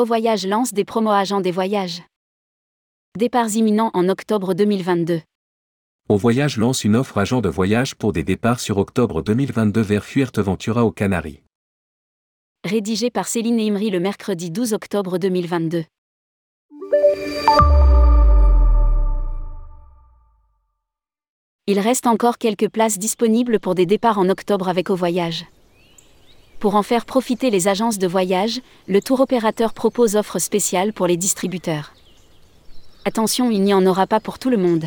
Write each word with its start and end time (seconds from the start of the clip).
Au 0.00 0.06
Voyage 0.06 0.46
lance 0.46 0.72
des 0.72 0.86
promos 0.86 1.10
agents 1.10 1.42
des 1.42 1.50
voyages. 1.50 2.00
Départs 3.18 3.54
imminents 3.54 3.90
en 3.92 4.08
octobre 4.08 4.54
2022. 4.54 5.20
Au 6.08 6.16
Voyage 6.16 6.56
lance 6.56 6.84
une 6.84 6.96
offre 6.96 7.18
agent 7.18 7.42
de 7.42 7.50
voyage 7.50 7.94
pour 7.94 8.14
des 8.14 8.24
départs 8.24 8.60
sur 8.60 8.78
octobre 8.78 9.20
2022 9.20 9.82
vers 9.82 10.02
Fuerteventura 10.02 10.86
aux 10.86 10.90
Canaries. 10.90 11.42
Rédigé 12.64 13.10
par 13.10 13.28
Céline 13.28 13.60
Imri 13.60 13.90
le 13.90 14.00
mercredi 14.00 14.50
12 14.50 14.72
octobre 14.72 15.18
2022. 15.18 15.84
Il 21.66 21.78
reste 21.78 22.06
encore 22.06 22.38
quelques 22.38 22.70
places 22.70 22.98
disponibles 22.98 23.60
pour 23.60 23.74
des 23.74 23.84
départs 23.84 24.18
en 24.18 24.30
octobre 24.30 24.70
avec 24.70 24.88
Au 24.88 24.94
Voyage. 24.94 25.44
Pour 26.60 26.74
en 26.74 26.82
faire 26.82 27.06
profiter 27.06 27.48
les 27.48 27.68
agences 27.68 27.96
de 27.96 28.06
voyage, 28.06 28.60
le 28.86 29.00
tour 29.00 29.20
opérateur 29.20 29.72
propose 29.72 30.14
offres 30.14 30.38
spéciales 30.38 30.92
pour 30.92 31.06
les 31.06 31.16
distributeurs. 31.16 31.94
Attention, 33.06 33.50
il 33.50 33.62
n'y 33.62 33.72
en 33.72 33.86
aura 33.86 34.06
pas 34.06 34.20
pour 34.20 34.38
tout 34.38 34.50
le 34.50 34.58
monde. 34.58 34.84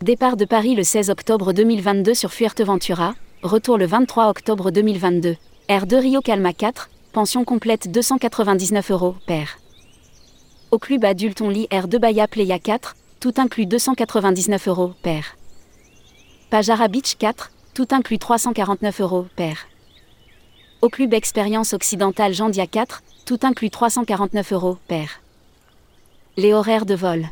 Départ 0.00 0.38
de 0.38 0.46
Paris 0.46 0.74
le 0.74 0.82
16 0.82 1.10
octobre 1.10 1.52
2022 1.52 2.14
sur 2.14 2.32
Fuerteventura, 2.32 3.14
retour 3.42 3.76
le 3.76 3.84
23 3.84 4.30
octobre 4.30 4.70
2022. 4.70 5.36
R2 5.68 5.96
Rio 5.96 6.20
Calma 6.22 6.54
4, 6.54 6.88
pension 7.12 7.44
complète 7.44 7.92
299 7.92 8.90
euros, 8.92 9.14
paire. 9.26 9.58
Au 10.70 10.78
club 10.78 11.04
adulte 11.04 11.42
on 11.42 11.50
lit 11.50 11.68
R2 11.70 11.98
Bahia 11.98 12.28
Playa 12.28 12.58
4, 12.58 12.96
tout 13.20 13.34
inclus 13.36 13.66
299 13.66 14.68
euros, 14.68 14.92
paire. 15.02 15.36
Pajara 16.48 16.88
Beach 16.88 17.16
4, 17.18 17.52
tout 17.74 17.88
inclus 17.90 18.18
349 18.18 19.00
euros, 19.02 19.26
paire. 19.36 19.66
Au 20.82 20.90
club 20.90 21.14
Expérience 21.14 21.72
Occidentale 21.72 22.34
Jandia 22.34 22.66
4, 22.66 23.02
tout 23.24 23.38
inclus 23.42 23.70
349 23.70 24.52
euros, 24.52 24.76
paire. 24.88 25.22
Les 26.36 26.52
horaires 26.52 26.84
de 26.84 26.94
vol. 26.94 27.26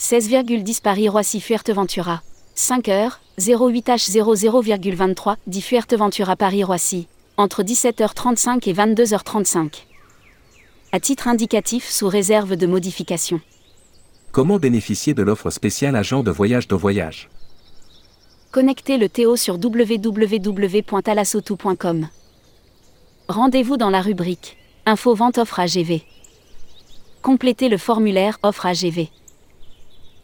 16,10 0.00 0.82
Paris-Roissy 0.82 1.40
Fuerteventura. 1.40 2.22
5 2.56 2.88
heures, 2.88 3.20
08H00,23, 3.38 5.36
dit 5.46 5.62
Fuerteventura 5.62 6.34
Paris-Roissy. 6.34 7.06
Entre 7.36 7.62
17h35 7.62 8.68
et 8.68 8.72
22h35. 8.72 9.84
À 10.90 10.98
titre 10.98 11.28
indicatif 11.28 11.88
sous 11.88 12.08
réserve 12.08 12.56
de 12.56 12.66
modification. 12.66 13.40
Comment 14.32 14.58
bénéficier 14.58 15.14
de 15.14 15.22
l'offre 15.22 15.50
spéciale 15.50 15.94
agent 15.94 16.24
de 16.24 16.32
voyage 16.32 16.66
de 16.66 16.74
voyage? 16.74 17.28
Connectez 18.56 18.96
le 18.96 19.10
Théo 19.10 19.36
sur 19.36 19.58
www.alasotou.com. 19.62 22.08
Rendez-vous 23.28 23.76
dans 23.76 23.90
la 23.90 24.00
rubrique 24.00 24.56
Info 24.86 25.14
vente 25.14 25.36
offre 25.36 25.60
AGV. 25.60 26.00
Complétez 27.20 27.68
le 27.68 27.76
formulaire 27.76 28.38
Offre 28.42 28.64
AGV. 28.64 29.10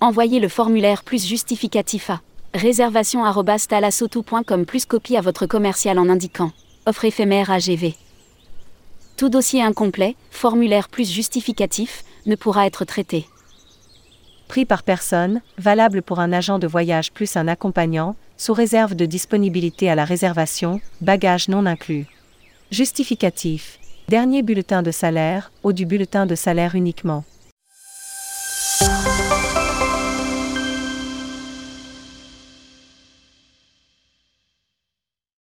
Envoyez 0.00 0.40
le 0.40 0.48
formulaire 0.48 1.04
plus 1.04 1.24
justificatif 1.24 2.10
à 2.10 2.20
réservation@talasotou.com 2.52 4.66
plus 4.66 4.86
copie 4.86 5.16
à 5.16 5.20
votre 5.20 5.46
commercial 5.46 5.96
en 5.96 6.08
indiquant 6.08 6.50
Offre 6.84 7.04
éphémère 7.04 7.52
AGV. 7.52 7.94
Tout 9.16 9.28
dossier 9.28 9.62
incomplet, 9.62 10.16
formulaire 10.32 10.88
plus 10.88 11.08
justificatif, 11.08 12.02
ne 12.26 12.34
pourra 12.34 12.66
être 12.66 12.84
traité. 12.84 13.28
Prix 14.48 14.64
par 14.64 14.82
personne, 14.82 15.40
valable 15.58 16.02
pour 16.02 16.20
un 16.20 16.32
agent 16.32 16.58
de 16.58 16.66
voyage 16.66 17.12
plus 17.12 17.36
un 17.36 17.48
accompagnant, 17.48 18.16
sous 18.36 18.52
réserve 18.52 18.94
de 18.94 19.06
disponibilité 19.06 19.90
à 19.90 19.94
la 19.94 20.04
réservation, 20.04 20.80
bagages 21.00 21.48
non 21.48 21.66
inclus. 21.66 22.06
Justificatif. 22.70 23.78
Dernier 24.08 24.42
bulletin 24.42 24.82
de 24.82 24.90
salaire, 24.90 25.50
ou 25.64 25.72
du 25.72 25.84
bulletin 25.84 26.26
de 26.26 26.34
salaire 26.34 26.74
uniquement. 26.74 27.24